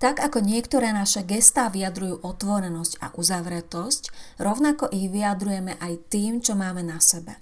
Tak 0.00 0.16
ako 0.16 0.40
niektoré 0.40 0.96
naše 0.96 1.20
gestá 1.28 1.68
vyjadrujú 1.68 2.24
otvorenosť 2.24 3.04
a 3.04 3.06
uzavretosť, 3.12 4.08
rovnako 4.40 4.88
ich 4.96 5.12
vyjadrujeme 5.12 5.76
aj 5.76 6.08
tým, 6.08 6.40
čo 6.40 6.56
máme 6.56 6.80
na 6.80 6.96
sebe. 7.04 7.36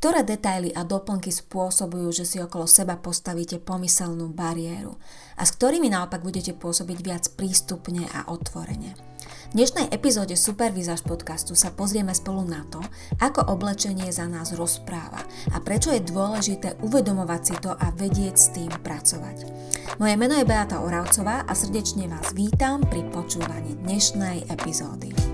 Ktoré 0.00 0.24
detaily 0.24 0.72
a 0.72 0.80
doplnky 0.80 1.28
spôsobujú, 1.28 2.08
že 2.08 2.24
si 2.24 2.40
okolo 2.40 2.64
seba 2.64 2.96
postavíte 2.96 3.60
pomyselnú 3.60 4.32
bariéru 4.32 4.96
a 5.36 5.44
s 5.44 5.52
ktorými 5.60 5.92
naopak 5.92 6.24
budete 6.24 6.56
pôsobiť 6.56 6.98
viac 7.04 7.24
prístupne 7.36 8.08
a 8.08 8.32
otvorene. 8.32 9.09
V 9.50 9.58
dnešnej 9.58 9.90
epizóde 9.90 10.38
Supervizáž 10.38 11.02
podcastu 11.02 11.58
sa 11.58 11.74
pozrieme 11.74 12.14
spolu 12.14 12.46
na 12.46 12.62
to, 12.70 12.78
ako 13.18 13.50
oblečenie 13.50 14.06
za 14.14 14.30
nás 14.30 14.54
rozpráva 14.54 15.26
a 15.50 15.58
prečo 15.58 15.90
je 15.90 16.06
dôležité 16.06 16.78
uvedomovať 16.78 17.42
si 17.42 17.54
to 17.58 17.74
a 17.74 17.90
vedieť 17.90 18.34
s 18.38 18.54
tým 18.54 18.70
pracovať. 18.70 19.50
Moje 19.98 20.14
meno 20.14 20.38
je 20.38 20.46
Beata 20.46 20.86
Oravcová 20.86 21.42
a 21.50 21.52
srdečne 21.58 22.06
vás 22.06 22.30
vítam 22.30 22.86
pri 22.86 23.02
počúvaní 23.10 23.74
dnešnej 23.82 24.46
epizódy. 24.54 25.29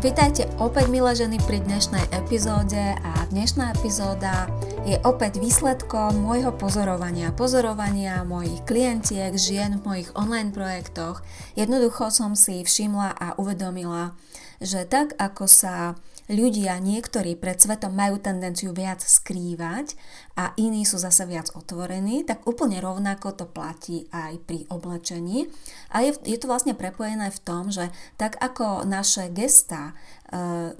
Vítajte 0.00 0.48
opäť 0.56 0.88
milé 0.88 1.12
ženy 1.12 1.36
pri 1.44 1.60
dnešnej 1.60 2.00
epizóde 2.16 2.96
a 3.04 3.28
dnešná 3.28 3.76
epizóda 3.76 4.48
je 4.88 4.96
opäť 5.04 5.36
výsledkom 5.36 6.24
môjho 6.24 6.56
pozorovania, 6.56 7.36
pozorovania 7.36 8.24
mojich 8.24 8.64
klientiek, 8.64 9.36
žien 9.36 9.76
v 9.76 9.84
mojich 9.84 10.08
online 10.16 10.56
projektoch. 10.56 11.20
Jednoducho 11.52 12.08
som 12.08 12.32
si 12.32 12.64
všimla 12.64 13.12
a 13.12 13.36
uvedomila, 13.36 14.16
že 14.60 14.84
tak 14.84 15.16
ako 15.16 15.48
sa 15.48 15.96
ľudia 16.30 16.78
niektorí 16.78 17.34
pred 17.34 17.58
svetom 17.58 17.90
majú 17.90 18.22
tendenciu 18.22 18.70
viac 18.70 19.02
skrývať 19.02 19.98
a 20.38 20.54
iní 20.54 20.86
sú 20.86 21.00
zase 21.02 21.26
viac 21.26 21.50
otvorení, 21.58 22.22
tak 22.22 22.46
úplne 22.46 22.78
rovnako 22.78 23.34
to 23.34 23.46
platí 23.50 24.06
aj 24.14 24.38
pri 24.46 24.68
oblečení. 24.70 25.50
A 25.90 26.06
je, 26.06 26.14
je 26.22 26.38
to 26.38 26.46
vlastne 26.46 26.78
prepojené 26.78 27.34
v 27.34 27.42
tom, 27.42 27.74
že 27.74 27.90
tak 28.14 28.38
ako 28.38 28.86
naše 28.86 29.26
gesta 29.34 29.90
e, 29.90 30.76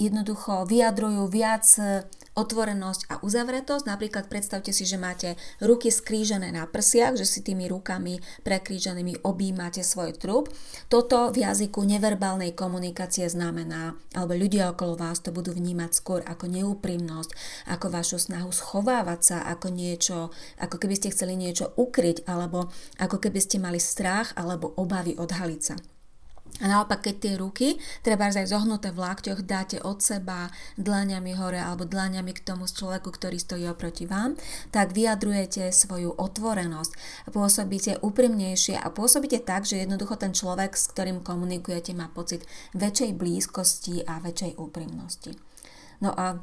jednoducho 0.00 0.64
vyjadrujú 0.64 1.28
viac 1.28 1.66
otvorenosť 2.36 3.08
a 3.08 3.14
uzavretosť. 3.24 3.88
Napríklad 3.88 4.28
predstavte 4.28 4.70
si, 4.70 4.84
že 4.84 5.00
máte 5.00 5.40
ruky 5.64 5.88
skrížené 5.88 6.52
na 6.52 6.68
prsiach, 6.68 7.16
že 7.16 7.24
si 7.24 7.40
tými 7.40 7.66
rukami 7.66 8.20
prekríženými 8.44 9.24
objímate 9.24 9.80
svoj 9.80 10.14
trup. 10.14 10.52
Toto 10.92 11.32
v 11.32 11.42
jazyku 11.42 11.80
neverbálnej 11.82 12.52
komunikácie 12.52 13.24
znamená, 13.26 13.96
alebo 14.12 14.36
ľudia 14.36 14.76
okolo 14.76 15.00
vás 15.00 15.24
to 15.24 15.32
budú 15.32 15.56
vnímať 15.56 15.90
skôr 15.96 16.20
ako 16.22 16.46
neúprimnosť, 16.52 17.30
ako 17.72 17.86
vašu 17.88 18.20
snahu 18.20 18.52
schovávať 18.52 19.20
sa, 19.24 19.36
ako 19.48 19.72
niečo, 19.72 20.28
ako 20.60 20.76
keby 20.76 20.94
ste 20.94 21.10
chceli 21.10 21.34
niečo 21.40 21.72
ukryť, 21.74 22.28
alebo 22.28 22.68
ako 23.00 23.16
keby 23.16 23.40
ste 23.40 23.56
mali 23.56 23.80
strach 23.80 24.36
alebo 24.36 24.76
obavy 24.76 25.16
odhaliť 25.16 25.62
sa. 25.64 25.95
A 26.56 26.72
naopak, 26.72 27.04
keď 27.04 27.16
tie 27.20 27.34
ruky, 27.36 27.68
treba 28.00 28.32
aj 28.32 28.48
zohnuté 28.48 28.88
v 28.88 29.04
lakťoch, 29.04 29.44
dáte 29.44 29.76
od 29.84 30.00
seba 30.00 30.48
dlaňami 30.80 31.36
hore 31.36 31.60
alebo 31.60 31.84
dlaňami 31.84 32.32
k 32.32 32.44
tomu 32.48 32.64
človeku, 32.64 33.12
ktorý 33.12 33.36
stojí 33.36 33.68
oproti 33.68 34.08
vám, 34.08 34.40
tak 34.72 34.96
vyjadrujete 34.96 35.68
svoju 35.68 36.16
otvorenosť, 36.16 36.92
pôsobíte 37.28 38.00
úprimnejšie 38.00 38.80
a 38.80 38.88
pôsobíte 38.88 39.44
tak, 39.44 39.68
že 39.68 39.84
jednoducho 39.84 40.16
ten 40.16 40.32
človek, 40.32 40.72
s 40.72 40.88
ktorým 40.96 41.20
komunikujete, 41.20 41.92
má 41.92 42.08
pocit 42.08 42.48
väčšej 42.72 43.12
blízkosti 43.20 44.08
a 44.08 44.16
väčšej 44.24 44.56
úprimnosti. 44.56 45.36
No 46.00 46.16
a 46.16 46.40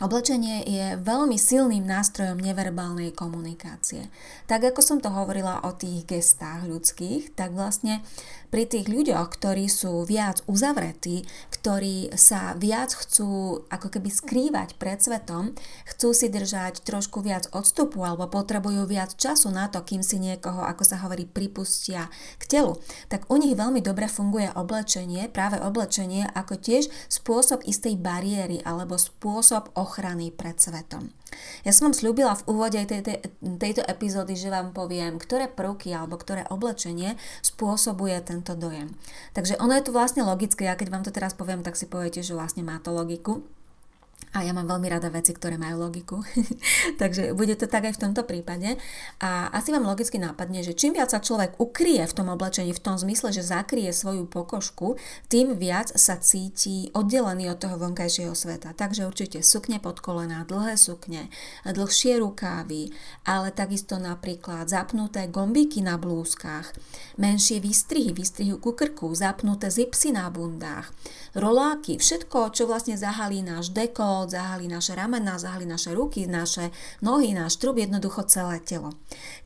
Oblečenie 0.00 0.64
je 0.64 0.96
veľmi 0.96 1.36
silným 1.36 1.84
nástrojom 1.84 2.40
neverbálnej 2.40 3.12
komunikácie. 3.12 4.08
Tak 4.48 4.72
ako 4.72 4.80
som 4.80 4.96
to 4.96 5.12
hovorila 5.12 5.60
o 5.60 5.76
tých 5.76 6.08
gestách 6.08 6.64
ľudských, 6.64 7.36
tak 7.36 7.52
vlastne 7.52 8.00
pri 8.48 8.64
tých 8.64 8.88
ľuďoch, 8.88 9.28
ktorí 9.28 9.68
sú 9.68 10.08
viac 10.08 10.40
uzavretí, 10.48 11.28
ktorí 11.52 12.16
sa 12.16 12.56
viac 12.56 12.96
chcú 12.96 13.60
ako 13.68 13.86
keby 13.92 14.08
skrývať 14.08 14.80
pred 14.80 15.04
svetom, 15.04 15.52
chcú 15.84 16.16
si 16.16 16.32
držať 16.32 16.80
trošku 16.80 17.20
viac 17.20 17.52
odstupu 17.52 18.00
alebo 18.00 18.24
potrebujú 18.32 18.88
viac 18.88 19.14
času 19.20 19.52
na 19.52 19.68
to, 19.68 19.84
kým 19.84 20.00
si 20.00 20.16
niekoho, 20.16 20.64
ako 20.64 20.80
sa 20.80 20.96
hovorí, 21.04 21.28
pripustia 21.28 22.08
k 22.40 22.58
telu, 22.58 22.80
tak 23.12 23.28
u 23.28 23.36
nich 23.36 23.52
veľmi 23.52 23.84
dobre 23.84 24.08
funguje 24.08 24.48
oblečenie, 24.56 25.28
práve 25.28 25.60
oblečenie 25.60 26.24
ako 26.32 26.56
tiež 26.56 26.88
spôsob 27.12 27.62
istej 27.68 28.00
bariéry 28.00 28.64
alebo 28.64 28.96
spôsob 28.96 29.70
ochrany 29.76 29.89
pred 30.30 30.56
svetom. 30.56 31.10
Ja 31.66 31.74
som 31.74 31.90
vám 31.90 31.96
slúbila 31.98 32.38
v 32.38 32.46
úvode 32.46 32.78
tejto, 32.86 33.18
tejto 33.58 33.82
epizódy, 33.86 34.38
že 34.38 34.54
vám 34.54 34.70
poviem, 34.70 35.18
ktoré 35.18 35.50
prvky 35.50 35.90
alebo 35.90 36.16
ktoré 36.16 36.46
oblečenie 36.46 37.18
spôsobuje 37.42 38.14
tento 38.22 38.54
dojem. 38.54 38.94
Takže 39.34 39.58
ono 39.58 39.74
je 39.74 39.84
tu 39.86 39.90
vlastne 39.90 40.22
logické, 40.22 40.70
ja 40.70 40.78
keď 40.78 40.88
vám 40.90 41.04
to 41.06 41.12
teraz 41.14 41.34
poviem, 41.34 41.66
tak 41.66 41.74
si 41.74 41.90
poviete, 41.90 42.22
že 42.22 42.34
vlastne 42.34 42.62
má 42.62 42.78
to 42.78 42.94
logiku. 42.94 43.42
A 44.30 44.46
ja 44.46 44.54
mám 44.54 44.70
veľmi 44.70 44.86
rada 44.86 45.10
veci, 45.10 45.34
ktoré 45.34 45.58
majú 45.58 45.90
logiku. 45.90 46.22
Takže 47.02 47.34
bude 47.34 47.58
to 47.58 47.66
tak 47.66 47.90
aj 47.90 47.98
v 47.98 48.02
tomto 48.06 48.22
prípade. 48.22 48.78
A 49.18 49.50
asi 49.50 49.74
vám 49.74 49.82
logicky 49.82 50.22
nápadne, 50.22 50.62
že 50.62 50.70
čím 50.70 50.94
viac 50.94 51.10
sa 51.10 51.18
človek 51.18 51.58
ukrie 51.58 51.98
v 52.06 52.14
tom 52.14 52.30
oblečení, 52.30 52.70
v 52.70 52.78
tom 52.78 52.94
zmysle, 52.94 53.34
že 53.34 53.42
zakrie 53.42 53.90
svoju 53.90 54.30
pokožku, 54.30 54.94
tým 55.26 55.58
viac 55.58 55.90
sa 55.98 56.14
cíti 56.22 56.94
oddelený 56.94 57.50
od 57.50 57.58
toho 57.58 57.74
vonkajšieho 57.74 58.30
sveta. 58.30 58.70
Takže 58.70 59.10
určite 59.10 59.42
sukne 59.42 59.82
pod 59.82 59.98
kolená, 59.98 60.46
dlhé 60.46 60.78
sukne, 60.78 61.26
dlhšie 61.66 62.22
rukávy, 62.22 62.94
ale 63.26 63.50
takisto 63.50 63.98
napríklad 63.98 64.70
zapnuté 64.70 65.26
gombíky 65.26 65.82
na 65.82 65.98
blúzkach, 65.98 66.70
menšie 67.18 67.58
výstrihy, 67.58 68.14
výstrihy 68.14 68.54
ku 68.62 68.78
krku, 68.78 69.10
zapnuté 69.10 69.74
zipsy 69.74 70.14
na 70.14 70.30
bundách, 70.30 70.94
roláky, 71.34 71.98
všetko, 71.98 72.54
čo 72.54 72.70
vlastne 72.70 72.94
zahalí 72.94 73.42
náš 73.42 73.74
dekol, 73.74 74.19
život, 74.20 74.30
zahali 74.30 74.68
naše 74.68 74.92
ramená, 74.94 75.38
zahali 75.38 75.64
naše 75.64 75.94
ruky, 75.96 76.28
naše 76.28 76.70
nohy, 77.00 77.32
náš 77.32 77.56
trub, 77.56 77.78
jednoducho 77.78 78.28
celé 78.28 78.60
telo. 78.60 78.92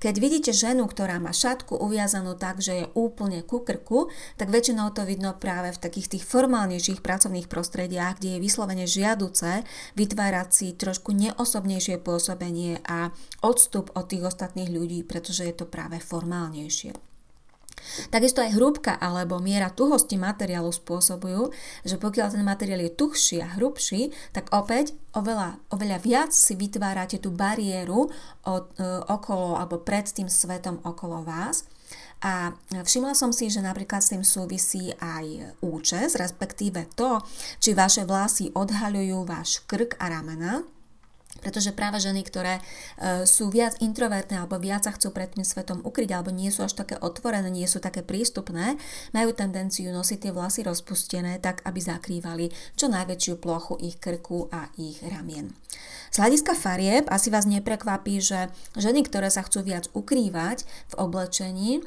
Keď 0.02 0.14
vidíte 0.18 0.52
ženu, 0.52 0.86
ktorá 0.90 1.22
má 1.22 1.30
šatku 1.30 1.78
uviazanú 1.78 2.34
tak, 2.34 2.58
že 2.58 2.82
je 2.82 2.86
úplne 2.98 3.46
ku 3.46 3.62
krku, 3.62 4.10
tak 4.36 4.50
väčšinou 4.50 4.90
to 4.90 5.06
vidno 5.06 5.34
práve 5.38 5.70
v 5.70 5.82
takých 5.82 6.18
tých 6.18 6.24
formálnejších 6.26 7.00
pracovných 7.00 7.46
prostrediach, 7.46 8.18
kde 8.18 8.38
je 8.38 8.42
vyslovene 8.42 8.86
žiaduce 8.86 9.62
vytvárať 9.94 10.48
si 10.50 10.66
trošku 10.74 11.14
neosobnejšie 11.14 12.02
pôsobenie 12.02 12.82
a 12.82 13.14
odstup 13.46 13.94
od 13.94 14.10
tých 14.10 14.26
ostatných 14.26 14.70
ľudí, 14.70 15.06
pretože 15.06 15.46
je 15.46 15.54
to 15.54 15.66
práve 15.70 16.02
formálnejšie. 16.02 17.13
Takisto 18.08 18.40
aj 18.40 18.54
hrúbka 18.56 18.96
alebo 18.96 19.38
miera 19.38 19.70
tuhosti 19.70 20.16
materiálu 20.20 20.72
spôsobujú, 20.72 21.52
že 21.84 21.96
pokiaľ 22.00 22.28
ten 22.34 22.44
materiál 22.44 22.82
je 22.84 22.96
tuhší 22.96 23.44
a 23.44 23.48
hrubší, 23.56 24.12
tak 24.34 24.50
opäť 24.50 24.96
oveľa, 25.14 25.60
oveľa 25.70 25.98
viac 26.02 26.30
si 26.34 26.58
vytvárate 26.58 27.22
tú 27.22 27.30
bariéru 27.30 28.10
od, 28.44 28.64
e, 28.76 28.84
okolo 29.08 29.60
alebo 29.60 29.80
pred 29.80 30.04
tým 30.08 30.26
svetom 30.26 30.82
okolo 30.82 31.22
vás. 31.22 31.64
A 32.24 32.56
všimla 32.72 33.12
som 33.12 33.36
si, 33.36 33.52
že 33.52 33.60
napríklad 33.60 34.00
s 34.00 34.16
tým 34.16 34.24
súvisí 34.24 34.88
aj 34.96 35.56
účes, 35.60 36.16
respektíve 36.16 36.88
to, 36.96 37.20
či 37.60 37.76
vaše 37.76 38.08
vlasy 38.08 38.48
odhaľujú 38.56 39.28
váš 39.28 39.60
krk 39.68 40.00
a 40.00 40.08
ramena, 40.08 40.64
pretože 41.42 41.74
práve 41.74 41.98
ženy, 42.00 42.22
ktoré 42.22 42.60
e, 42.60 42.62
sú 43.26 43.50
viac 43.50 43.76
introvertné 43.82 44.38
alebo 44.40 44.56
viac 44.60 44.86
sa 44.86 44.94
chcú 44.94 45.10
pred 45.10 45.32
tým 45.34 45.42
svetom 45.42 45.82
ukryť 45.82 46.10
alebo 46.14 46.30
nie 46.30 46.48
sú 46.48 46.64
až 46.64 46.78
také 46.78 46.96
otvorené, 47.00 47.50
nie 47.50 47.66
sú 47.66 47.82
také 47.82 48.00
prístupné, 48.06 48.78
majú 49.12 49.30
tendenciu 49.34 49.90
nosiť 49.90 50.28
tie 50.28 50.32
vlasy 50.32 50.64
rozpustené 50.64 51.42
tak, 51.42 51.60
aby 51.66 51.80
zakrývali 51.82 52.46
čo 52.78 52.86
najväčšiu 52.88 53.34
plochu 53.42 53.74
ich 53.82 53.98
krku 53.98 54.48
a 54.54 54.70
ich 54.78 55.02
ramien. 55.04 55.52
Z 56.14 56.22
hľadiska 56.22 56.54
farieb 56.54 57.10
asi 57.10 57.28
vás 57.28 57.44
neprekvapí, 57.50 58.22
že 58.22 58.46
ženy, 58.78 59.02
ktoré 59.02 59.26
sa 59.34 59.42
chcú 59.42 59.66
viac 59.66 59.90
ukrývať 59.92 60.62
v 60.62 60.94
oblečení, 61.02 61.82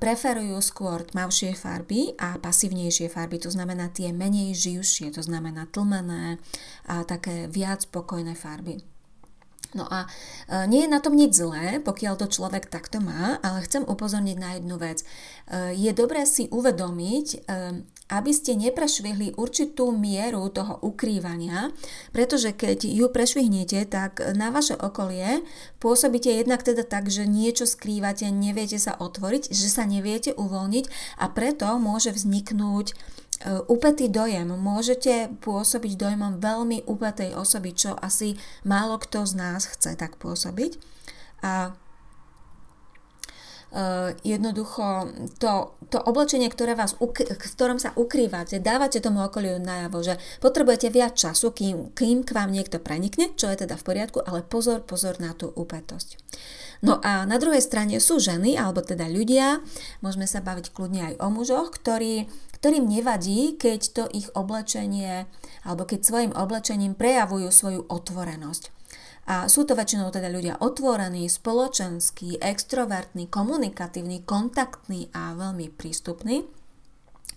preferujú 0.00 0.58
skôr 0.64 1.04
tmavšie 1.04 1.52
farby 1.52 2.16
a 2.16 2.40
pasívnejšie 2.40 3.12
farby, 3.12 3.36
to 3.36 3.52
znamená 3.52 3.92
tie 3.92 4.16
menej 4.16 4.56
živšie, 4.56 5.12
to 5.12 5.20
znamená 5.20 5.68
tlmené 5.68 6.40
a 6.88 7.04
také 7.04 7.52
viac 7.52 7.84
spokojné 7.84 8.32
farby. 8.32 8.80
No 9.76 9.84
a 9.84 10.08
e, 10.48 10.64
nie 10.64 10.88
je 10.88 10.92
na 10.92 11.00
tom 11.04 11.12
nič 11.12 11.36
zlé, 11.36 11.76
pokiaľ 11.84 12.16
to 12.16 12.32
človek 12.32 12.72
takto 12.72 13.04
má, 13.04 13.36
ale 13.44 13.60
chcem 13.68 13.84
upozorniť 13.84 14.36
na 14.40 14.56
jednu 14.56 14.80
vec. 14.80 15.04
E, 15.04 15.76
je 15.76 15.92
dobré 15.92 16.24
si 16.24 16.48
uvedomiť, 16.48 17.26
e, 17.28 17.38
aby 18.08 18.32
ste 18.32 18.56
neprešvihli 18.56 19.36
určitú 19.36 19.92
mieru 19.92 20.48
toho 20.48 20.80
ukrývania, 20.80 21.68
pretože 22.16 22.56
keď 22.56 22.88
ju 22.88 23.12
prešvihnete, 23.12 23.84
tak 23.84 24.24
na 24.32 24.48
vaše 24.48 24.72
okolie 24.72 25.44
pôsobíte 25.84 26.32
jednak 26.32 26.64
teda 26.64 26.88
tak, 26.88 27.12
že 27.12 27.28
niečo 27.28 27.68
skrývate, 27.68 28.24
neviete 28.32 28.80
sa 28.80 28.96
otvoriť, 28.96 29.52
že 29.52 29.68
sa 29.68 29.84
neviete 29.84 30.32
uvoľniť 30.32 30.88
a 31.20 31.28
preto 31.28 31.68
môže 31.76 32.16
vzniknúť 32.16 32.96
upetý 33.70 34.10
dojem. 34.10 34.50
Môžete 34.50 35.30
pôsobiť 35.38 35.94
dojmom 35.94 36.42
veľmi 36.42 36.86
upetej 36.90 37.38
osoby, 37.38 37.70
čo 37.74 37.94
asi 37.94 38.34
málo 38.66 38.98
kto 38.98 39.26
z 39.26 39.32
nás 39.38 39.66
chce 39.70 39.94
tak 39.94 40.18
pôsobiť. 40.18 40.78
A 41.46 41.74
jednoducho 44.24 45.12
to, 45.36 45.76
to 45.92 45.98
oblečenie, 46.00 46.48
ktoré 46.48 46.72
vás, 46.72 46.96
v 46.96 47.36
ktorom 47.36 47.76
sa 47.76 47.92
ukrývate, 47.92 48.64
dávate 48.64 49.04
tomu 49.04 49.20
okoliu 49.20 49.60
najavo, 49.60 50.00
že 50.00 50.16
potrebujete 50.40 50.88
viac 50.88 51.12
času, 51.12 51.52
kým, 51.52 51.92
kým 51.92 52.24
k 52.24 52.30
vám 52.32 52.48
niekto 52.48 52.80
prenikne, 52.80 53.36
čo 53.36 53.52
je 53.52 53.68
teda 53.68 53.76
v 53.76 53.84
poriadku, 53.84 54.24
ale 54.24 54.40
pozor, 54.40 54.80
pozor 54.88 55.20
na 55.20 55.36
tú 55.36 55.52
úpetosť. 55.52 56.16
No 56.80 57.02
a 57.02 57.26
na 57.26 57.36
druhej 57.42 57.60
strane 57.60 57.98
sú 57.98 58.22
ženy, 58.22 58.54
alebo 58.54 58.80
teda 58.80 59.10
ľudia, 59.10 59.60
môžeme 60.00 60.30
sa 60.30 60.38
baviť 60.38 60.70
kľudne 60.70 61.12
aj 61.12 61.14
o 61.18 61.28
mužoch, 61.28 61.74
ktorí, 61.74 62.30
ktorým 62.62 62.86
nevadí, 62.86 63.58
keď 63.58 63.80
to 63.92 64.04
ich 64.14 64.30
oblečenie, 64.32 65.26
alebo 65.66 65.84
keď 65.84 66.00
svojim 66.06 66.32
oblečením 66.32 66.94
prejavujú 66.94 67.50
svoju 67.50 67.80
otvorenosť. 67.90 68.77
A 69.28 69.44
sú 69.44 69.68
to 69.68 69.76
väčšinou 69.76 70.08
teda 70.08 70.32
ľudia 70.32 70.56
otvorení, 70.64 71.28
spoločenskí, 71.28 72.40
extrovertní, 72.40 73.28
komunikatívni, 73.28 74.24
kontaktní 74.24 75.12
a 75.12 75.36
veľmi 75.36 75.68
prístupní, 75.68 76.48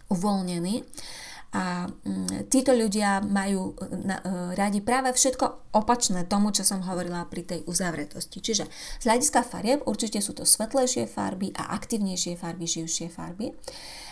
uvoľnení. 0.08 0.88
A 1.52 1.92
mm, 1.92 2.48
títo 2.48 2.72
ľudia 2.72 3.20
majú 3.20 3.76
e, 3.76 3.92
radi 4.56 4.80
práve 4.80 5.12
všetko 5.12 5.76
opačné 5.76 6.24
tomu, 6.24 6.56
čo 6.56 6.64
som 6.64 6.80
hovorila 6.80 7.28
pri 7.28 7.44
tej 7.44 7.60
uzavretosti. 7.68 8.40
Čiže 8.40 8.72
z 8.72 9.04
hľadiska 9.04 9.44
farieb 9.44 9.84
určite 9.84 10.24
sú 10.24 10.32
to 10.32 10.48
svetlejšie 10.48 11.12
farby 11.12 11.52
a 11.60 11.76
aktívnejšie 11.76 12.40
farby, 12.40 12.72
živšie 12.72 13.12
farby. 13.12 13.52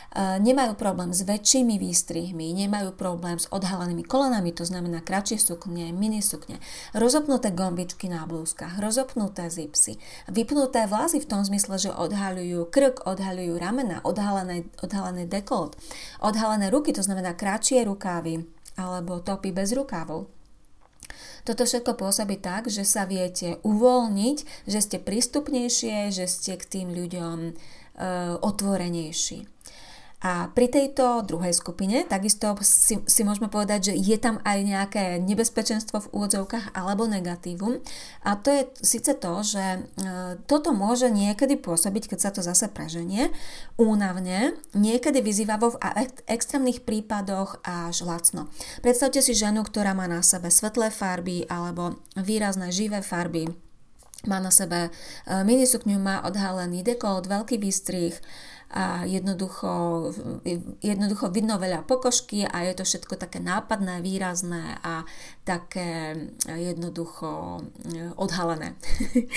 E, 0.09 0.41
nemajú 0.41 0.73
problém 0.73 1.13
s 1.13 1.21
väčšími 1.21 1.77
výstrihmi, 1.77 2.49
nemajú 2.65 2.97
problém 2.97 3.37
s 3.37 3.45
odhalenými 3.53 4.01
kolenami, 4.01 4.49
to 4.49 4.65
znamená 4.65 5.05
kratšie 5.05 5.37
sukne, 5.37 5.93
mini 5.93 6.25
sukne, 6.25 6.57
rozopnuté 6.97 7.53
gombičky 7.53 8.09
na 8.09 8.25
blúzkach, 8.25 8.81
rozopnuté 8.81 9.53
zipsy, 9.53 10.01
vypnuté 10.25 10.89
vlasy 10.89 11.21
v 11.21 11.29
tom 11.29 11.45
zmysle, 11.45 11.77
že 11.77 11.91
odhalujú 11.93 12.73
krk, 12.73 13.05
odhalujú 13.05 13.61
ramena, 13.61 14.01
odhalené, 14.01 14.65
odhalený 14.81 15.29
dekolt, 15.29 15.77
odhalené 16.25 16.73
ruky, 16.73 16.89
to 16.89 17.05
znamená 17.05 17.37
kratšie 17.37 17.85
rukávy 17.85 18.49
alebo 18.81 19.21
topy 19.21 19.53
bez 19.53 19.77
rukávov. 19.77 20.31
Toto 21.45 21.65
všetko 21.65 21.97
pôsobí 21.97 22.37
tak, 22.37 22.69
že 22.69 22.85
sa 22.85 23.09
viete 23.09 23.57
uvoľniť, 23.65 24.37
že 24.69 24.79
ste 24.79 24.97
prístupnejšie, 25.01 26.13
že 26.13 26.25
ste 26.29 26.53
k 26.59 26.63
tým 26.65 26.87
ľuďom 26.93 27.37
e, 27.41 27.51
otvorenejší. 28.37 29.58
A 30.19 30.51
pri 30.51 30.67
tejto 30.67 31.23
druhej 31.23 31.55
skupine 31.55 32.03
takisto 32.03 32.51
si, 32.59 32.99
si 33.07 33.21
môžeme 33.23 33.47
povedať, 33.47 33.91
že 33.91 33.93
je 33.95 34.17
tam 34.19 34.43
aj 34.43 34.57
nejaké 34.67 35.03
nebezpečenstvo 35.23 36.03
v 36.03 36.11
úvodzovkách 36.11 36.75
alebo 36.75 37.07
negatívum. 37.07 37.79
A 38.27 38.35
to 38.35 38.51
je 38.51 38.67
síce 38.83 39.07
to, 39.15 39.33
že 39.47 39.63
e, 39.63 39.79
toto 40.43 40.75
môže 40.75 41.07
niekedy 41.07 41.55
pôsobiť, 41.55 42.11
keď 42.11 42.19
sa 42.19 42.31
to 42.35 42.43
zase 42.43 42.67
preženie, 42.67 43.31
únavne, 43.79 44.59
niekedy 44.75 45.23
vyzývavo 45.23 45.79
v 45.79 45.81
extrémnych 46.27 46.83
prípadoch 46.83 47.63
až 47.63 48.03
lacno. 48.03 48.51
Predstavte 48.83 49.23
si 49.23 49.31
ženu, 49.31 49.63
ktorá 49.63 49.95
má 49.95 50.11
na 50.11 50.19
sebe 50.19 50.51
svetlé 50.51 50.91
farby 50.91 51.47
alebo 51.47 51.95
výrazné 52.19 52.75
živé 52.75 52.99
farby, 52.99 53.47
má 54.27 54.43
na 54.43 54.51
sebe 54.51 54.91
e, 55.23 55.41
minisukňu, 55.47 55.95
má 55.95 56.27
odhalený 56.27 56.83
dekolt, 56.83 57.31
veľký 57.31 57.55
výstrih, 57.55 58.19
a 58.69 59.01
jednoducho, 59.09 60.13
jednoducho 60.85 61.33
vidno 61.33 61.57
veľa 61.57 61.89
pokožky 61.89 62.45
a 62.45 62.69
je 62.69 62.77
to 62.77 62.83
všetko 62.85 63.17
také 63.17 63.41
nápadné, 63.41 64.05
výrazné 64.05 64.77
a 64.85 65.09
také 65.41 66.13
jednoducho 66.45 67.65
e, 67.89 68.13
odhalené. 68.13 68.77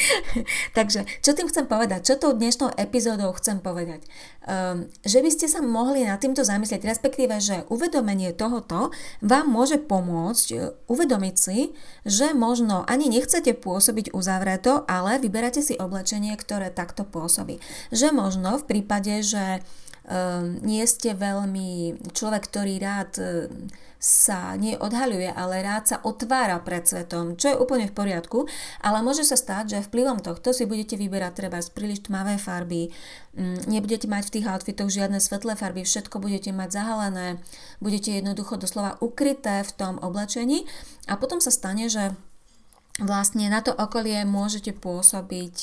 Takže 0.76 1.08
čo 1.24 1.32
tým 1.32 1.48
chcem 1.48 1.64
povedať? 1.64 2.04
Čo 2.04 2.20
tou 2.20 2.36
dnešnou 2.36 2.76
epizódou 2.76 3.32
chcem 3.32 3.64
povedať? 3.64 4.04
Um, 4.44 4.92
že 5.00 5.24
by 5.24 5.30
ste 5.32 5.46
sa 5.48 5.64
mohli 5.64 6.04
na 6.04 6.20
týmto 6.20 6.44
zamyslieť, 6.44 6.84
respektíve, 6.84 7.32
že 7.40 7.64
uvedomenie 7.72 8.36
tohoto 8.36 8.92
vám 9.24 9.48
môže 9.48 9.80
pomôcť 9.80 10.46
e, 10.52 10.56
uvedomiť 10.92 11.34
si, 11.40 11.72
že 12.04 12.36
možno 12.36 12.84
ani 12.84 13.08
nechcete 13.08 13.56
pôsobiť 13.56 14.12
uzavreto, 14.12 14.84
ale 14.84 15.16
vyberáte 15.16 15.64
si 15.64 15.80
oblečenie, 15.80 16.36
ktoré 16.36 16.68
takto 16.68 17.08
pôsobí. 17.08 17.56
Že 17.88 18.12
možno 18.12 18.60
v 18.60 18.68
prípade, 18.68 19.21
že 19.22 19.64
um, 20.06 20.58
nie 20.62 20.82
ste 20.86 21.14
veľmi 21.14 21.98
človek, 22.12 22.42
ktorý 22.50 22.74
rád 22.82 23.12
um, 23.18 23.70
sa 24.02 24.58
neodhaľuje, 24.58 25.30
ale 25.30 25.62
rád 25.62 25.84
sa 25.86 25.96
otvára 26.02 26.58
pred 26.58 26.82
svetom, 26.82 27.38
čo 27.38 27.54
je 27.54 27.60
úplne 27.62 27.86
v 27.86 27.94
poriadku, 27.94 28.50
ale 28.82 28.98
môže 28.98 29.22
sa 29.22 29.38
stať, 29.38 29.78
že 29.78 29.86
vplyvom 29.86 30.18
tohto 30.18 30.50
si 30.50 30.66
budete 30.66 30.98
vyberať 30.98 31.32
treba 31.38 31.62
z 31.62 31.70
príliš 31.70 32.10
tmavé 32.10 32.34
farby, 32.34 32.90
um, 33.38 33.54
nebudete 33.70 34.10
mať 34.10 34.26
v 34.26 34.34
tých 34.38 34.48
outfitoch 34.50 34.90
žiadne 34.90 35.22
svetlé 35.22 35.54
farby, 35.54 35.86
všetko 35.86 36.18
budete 36.18 36.50
mať 36.50 36.74
zahalené, 36.74 37.38
budete 37.78 38.18
jednoducho 38.18 38.58
doslova 38.58 38.98
ukryté 38.98 39.62
v 39.62 39.72
tom 39.78 40.02
oblečení 40.02 40.66
a 41.06 41.14
potom 41.14 41.38
sa 41.38 41.54
stane, 41.54 41.86
že 41.86 42.10
vlastne 42.98 43.46
na 43.48 43.62
to 43.62 43.70
okolie 43.72 44.26
môžete 44.26 44.74
pôsobiť 44.76 45.56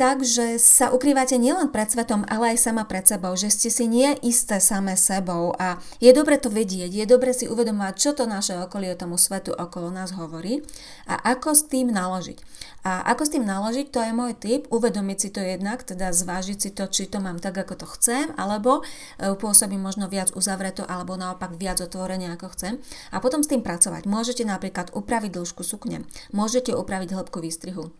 Takže 0.00 0.56
sa 0.56 0.88
ukrývate 0.88 1.36
nielen 1.36 1.68
pred 1.68 1.84
svetom, 1.84 2.24
ale 2.32 2.56
aj 2.56 2.64
sama 2.64 2.88
pred 2.88 3.04
sebou, 3.04 3.36
že 3.36 3.52
ste 3.52 3.68
si 3.68 3.84
nie 3.92 4.08
isté 4.24 4.56
same 4.56 4.96
sebou 4.96 5.52
a 5.60 5.76
je 6.00 6.08
dobre 6.16 6.40
to 6.40 6.48
vedieť, 6.48 6.88
je 6.88 7.04
dobre 7.04 7.36
si 7.36 7.44
uvedomovať, 7.44 7.94
čo 8.00 8.10
to 8.16 8.24
naše 8.24 8.56
okolie 8.56 8.96
tomu 8.96 9.20
svetu 9.20 9.52
okolo 9.52 9.92
nás 9.92 10.16
hovorí 10.16 10.64
a 11.04 11.36
ako 11.36 11.52
s 11.52 11.68
tým 11.68 11.92
naložiť. 11.92 12.40
A 12.88 13.04
ako 13.12 13.22
s 13.28 13.32
tým 13.36 13.44
naložiť, 13.44 13.92
to 13.92 14.00
je 14.00 14.12
môj 14.16 14.32
tip, 14.40 14.64
uvedomiť 14.72 15.18
si 15.20 15.28
to 15.28 15.44
jednak, 15.44 15.84
teda 15.84 16.08
zvážiť 16.08 16.56
si 16.56 16.70
to, 16.72 16.88
či 16.88 17.12
to 17.12 17.20
mám 17.20 17.36
tak, 17.36 17.60
ako 17.60 17.84
to 17.84 17.86
chcem, 18.00 18.32
alebo 18.40 18.80
e, 18.80 19.36
pôsobím 19.36 19.84
možno 19.84 20.08
viac 20.08 20.32
uzavreto, 20.32 20.88
alebo 20.88 21.20
naopak 21.20 21.60
viac 21.60 21.84
otvorene, 21.84 22.32
ako 22.32 22.48
chcem. 22.56 22.80
A 23.12 23.20
potom 23.20 23.44
s 23.44 23.52
tým 23.52 23.60
pracovať. 23.60 24.08
Môžete 24.08 24.48
napríklad 24.48 24.96
upraviť 24.96 25.36
dĺžku 25.36 25.60
sukne, 25.60 26.08
môžete 26.32 26.72
upraviť 26.72 27.12
hĺbku 27.12 27.44
výstrihu, 27.44 27.92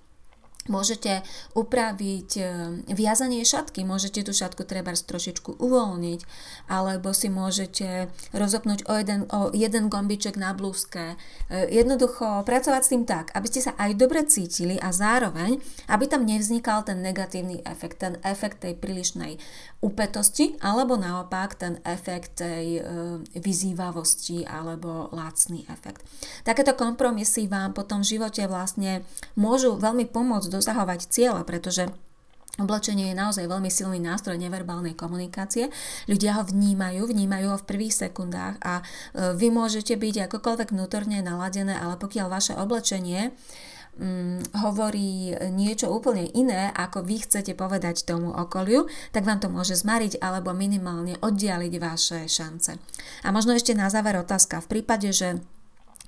Môžete 0.70 1.26
upraviť 1.58 2.30
e, 2.38 2.42
viazanie 2.94 3.42
šatky, 3.42 3.82
môžete 3.82 4.22
tú 4.22 4.30
šatku 4.30 4.62
treba 4.62 4.94
trošičku 4.94 5.58
uvoľniť, 5.58 6.20
alebo 6.70 7.10
si 7.10 7.26
môžete 7.26 8.06
rozopnúť 8.30 8.86
o 8.86 8.94
jeden, 8.94 9.26
o 9.34 9.50
jeden 9.50 9.90
gombiček 9.90 10.38
na 10.38 10.54
blúzke. 10.54 11.18
E, 11.50 11.66
jednoducho 11.74 12.46
pracovať 12.46 12.82
s 12.86 12.90
tým 12.94 13.02
tak, 13.02 13.34
aby 13.34 13.46
ste 13.50 13.66
sa 13.66 13.74
aj 13.74 13.98
dobre 13.98 14.22
cítili 14.30 14.78
a 14.78 14.94
zároveň, 14.94 15.58
aby 15.90 16.04
tam 16.06 16.22
nevznikal 16.22 16.86
ten 16.86 17.02
negatívny 17.02 17.66
efekt, 17.66 18.06
ten 18.06 18.22
efekt 18.22 18.62
tej 18.62 18.78
prílišnej 18.78 19.42
upetosti, 19.82 20.60
alebo 20.60 20.94
naopak 20.94 21.56
ten 21.56 21.82
efekt 21.82 22.44
tej 22.44 22.78
e, 22.78 22.82
vyzývavosti 23.34 24.44
alebo 24.44 25.08
lácný 25.10 25.64
efekt. 25.72 26.04
Takéto 26.44 26.76
kompromisy 26.76 27.48
vám 27.48 27.72
potom 27.72 28.04
v 28.04 28.16
živote 28.16 28.44
vlastne 28.44 29.02
môžu 29.40 29.80
veľmi 29.80 30.04
pomôcť 30.12 30.52
dosahovať 30.60 31.08
cieľa, 31.08 31.42
pretože 31.48 31.88
Oblečenie 32.60 33.14
je 33.14 33.16
naozaj 33.16 33.48
veľmi 33.48 33.70
silný 33.72 34.02
nástroj 34.02 34.36
neverbálnej 34.36 34.92
komunikácie. 34.92 35.72
Ľudia 36.10 36.36
ho 36.36 36.42
vnímajú, 36.44 37.08
vnímajú 37.08 37.46
ho 37.54 37.56
v 37.56 37.68
prvých 37.68 37.94
sekundách 37.94 38.60
a 38.60 38.82
e, 38.82 39.32
vy 39.32 39.48
môžete 39.48 39.96
byť 39.96 40.28
akokoľvek 40.28 40.68
vnútorne 40.74 41.24
naladené, 41.24 41.72
ale 41.78 41.96
pokiaľ 41.96 42.26
vaše 42.28 42.52
oblečenie 42.58 43.32
mm, 43.96 44.60
hovorí 44.66 45.32
niečo 45.54 45.88
úplne 45.88 46.28
iné, 46.36 46.74
ako 46.74 47.06
vy 47.06 47.22
chcete 47.24 47.56
povedať 47.56 48.04
tomu 48.04 48.28
okoliu, 48.34 48.90
tak 49.14 49.24
vám 49.24 49.40
to 49.40 49.48
môže 49.48 49.80
zmariť 49.80 50.20
alebo 50.20 50.52
minimálne 50.52 51.16
oddialiť 51.22 51.74
vaše 51.80 52.28
šance. 52.28 52.76
A 53.24 53.28
možno 53.32 53.56
ešte 53.56 53.72
na 53.72 53.88
záver 53.88 54.20
otázka. 54.20 54.60
V 54.60 54.68
prípade, 54.78 55.14
že 55.14 55.40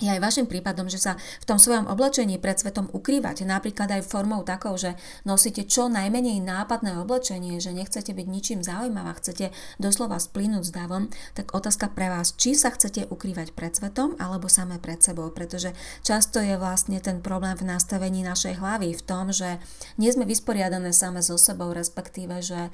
je 0.02 0.10
aj 0.10 0.20
vašim 0.20 0.46
prípadom, 0.50 0.90
že 0.90 0.98
sa 0.98 1.14
v 1.14 1.48
tom 1.48 1.62
svojom 1.62 1.86
oblečení 1.86 2.42
pred 2.42 2.58
svetom 2.58 2.90
ukrývate, 2.90 3.46
napríklad 3.46 3.88
aj 3.94 4.02
formou 4.02 4.42
takou, 4.42 4.74
že 4.74 4.98
nosíte 5.22 5.62
čo 5.62 5.86
najmenej 5.86 6.42
nápadné 6.42 6.98
oblečenie, 6.98 7.62
že 7.62 7.70
nechcete 7.70 8.10
byť 8.10 8.26
ničím 8.26 8.60
zaujímavá, 8.66 9.14
chcete 9.16 9.54
doslova 9.78 10.18
splínuť 10.18 10.62
s 10.66 10.72
davom, 10.74 11.06
tak 11.38 11.54
otázka 11.54 11.94
pre 11.94 12.10
vás, 12.10 12.34
či 12.34 12.58
sa 12.58 12.74
chcete 12.74 13.06
ukrývať 13.06 13.54
pred 13.54 13.70
svetom 13.70 14.18
alebo 14.18 14.50
samé 14.50 14.82
pred 14.82 14.98
sebou, 14.98 15.30
pretože 15.30 15.70
často 16.02 16.42
je 16.42 16.58
vlastne 16.58 16.98
ten 16.98 17.22
problém 17.22 17.54
v 17.54 17.68
nastavení 17.70 18.26
našej 18.26 18.58
hlavy 18.58 18.98
v 18.98 19.02
tom, 19.06 19.30
že 19.30 19.62
nie 19.96 20.10
sme 20.10 20.26
vysporiadané 20.26 20.90
same 20.90 21.22
so 21.22 21.38
sebou, 21.38 21.70
respektíve, 21.70 22.42
že 22.42 22.68
e, 22.68 22.70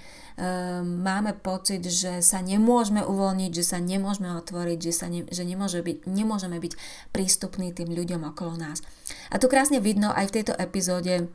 máme 0.83 1.37
pocit, 1.37 1.85
že 1.85 2.25
sa 2.25 2.41
nemôžeme 2.41 3.05
uvoľniť, 3.05 3.53
že 3.53 3.65
sa 3.65 3.79
nemôžeme 3.79 4.33
otvoriť, 4.41 4.79
že, 4.81 4.93
sa 4.93 5.07
ne, 5.13 5.29
že 5.29 5.45
nemôže 5.45 5.85
byť, 5.85 6.09
nemôžeme 6.09 6.57
byť 6.57 6.73
prístupný 7.19 7.75
tým 7.75 7.91
ľuďom 7.91 8.31
okolo 8.31 8.55
nás. 8.55 8.79
A 9.35 9.43
tu 9.43 9.51
krásne 9.51 9.83
vidno 9.83 10.15
aj 10.15 10.31
v 10.31 10.35
tejto 10.39 10.55
epizóde 10.55 11.27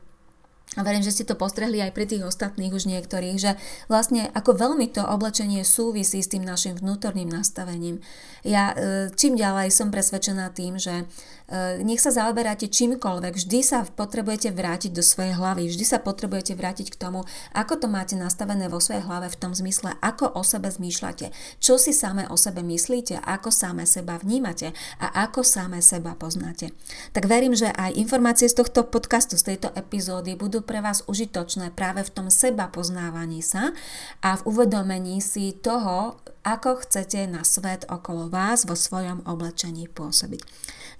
a 0.74 0.82
verím, 0.82 1.06
že 1.06 1.14
ste 1.14 1.28
to 1.28 1.38
postrehli 1.38 1.78
aj 1.78 1.94
pri 1.94 2.04
tých 2.10 2.26
ostatných 2.26 2.74
už 2.74 2.90
niektorých, 2.90 3.38
že 3.38 3.54
vlastne 3.86 4.26
ako 4.34 4.58
veľmi 4.58 4.90
to 4.90 5.06
oblečenie 5.06 5.62
súvisí 5.62 6.18
s 6.18 6.30
tým 6.30 6.42
našim 6.42 6.74
vnútorným 6.74 7.30
nastavením. 7.30 8.02
Ja 8.42 8.74
e, 8.74 9.08
čím 9.14 9.38
ďalej 9.38 9.70
som 9.70 9.94
presvedčená 9.94 10.50
tým, 10.50 10.74
že 10.74 11.06
e, 11.46 11.78
nech 11.86 12.02
sa 12.02 12.10
zaoberáte 12.10 12.66
čímkoľvek, 12.66 13.38
vždy 13.38 13.60
sa 13.62 13.86
potrebujete 13.86 14.50
vrátiť 14.50 14.90
do 14.90 15.06
svojej 15.06 15.38
hlavy, 15.38 15.70
vždy 15.70 15.84
sa 15.86 16.02
potrebujete 16.02 16.58
vrátiť 16.58 16.90
k 16.90 16.98
tomu, 16.98 17.22
ako 17.54 17.78
to 17.78 17.86
máte 17.86 18.18
nastavené 18.18 18.66
vo 18.66 18.82
svojej 18.82 19.06
hlave 19.06 19.30
v 19.30 19.38
tom 19.38 19.54
zmysle, 19.54 19.94
ako 20.02 20.26
o 20.34 20.42
sebe 20.42 20.74
zmýšľate, 20.74 21.30
čo 21.62 21.78
si 21.78 21.94
samé 21.94 22.26
o 22.26 22.34
sebe 22.34 22.66
myslíte, 22.66 23.22
ako 23.22 23.54
samé 23.54 23.86
seba 23.86 24.18
vnímate 24.18 24.74
a 24.98 25.22
ako 25.22 25.46
samé 25.46 25.78
seba 25.86 26.18
poznáte. 26.18 26.74
Tak 27.14 27.30
verím, 27.30 27.54
že 27.54 27.70
aj 27.70 27.94
informácie 27.94 28.50
z 28.50 28.58
tohto 28.58 28.90
podcastu, 28.90 29.38
z 29.38 29.54
tejto 29.54 29.70
epizódy 29.78 30.34
budú 30.54 30.70
pre 30.70 30.78
vás 30.78 31.02
užitočné 31.10 31.74
práve 31.74 32.06
v 32.06 32.14
tom 32.14 32.30
seba 32.30 32.70
poznávaní 32.70 33.42
sa 33.42 33.74
a 34.22 34.38
v 34.38 34.46
uvedomení 34.46 35.18
si 35.18 35.50
toho, 35.50 36.22
ako 36.46 36.86
chcete 36.86 37.26
na 37.26 37.42
svet 37.42 37.82
okolo 37.90 38.30
vás 38.30 38.62
vo 38.62 38.78
svojom 38.78 39.26
oblečení 39.26 39.90
pôsobiť. 39.90 40.46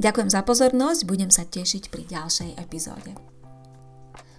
Ďakujem 0.03 0.27
za 0.35 0.43
pozornosť, 0.43 1.07
budem 1.07 1.31
sa 1.31 1.47
tešiť 1.47 1.87
pri 1.87 2.03
ďalšej 2.03 2.59
epizóde. 2.59 3.34